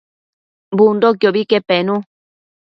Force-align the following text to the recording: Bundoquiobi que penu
Bundoquiobi 0.79 1.43
que 1.51 1.59
penu 1.69 1.95